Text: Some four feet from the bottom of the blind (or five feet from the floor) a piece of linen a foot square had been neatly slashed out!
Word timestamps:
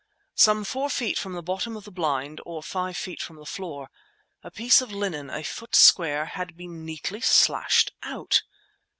Some 0.33 0.63
four 0.63 0.89
feet 0.89 1.19
from 1.19 1.33
the 1.33 1.43
bottom 1.43 1.77
of 1.77 1.83
the 1.83 1.91
blind 1.91 2.41
(or 2.43 2.63
five 2.63 2.97
feet 2.97 3.21
from 3.21 3.35
the 3.35 3.45
floor) 3.45 3.91
a 4.41 4.49
piece 4.49 4.81
of 4.81 4.91
linen 4.91 5.29
a 5.29 5.43
foot 5.43 5.75
square 5.75 6.25
had 6.25 6.57
been 6.57 6.83
neatly 6.83 7.21
slashed 7.21 7.91
out! 8.01 8.41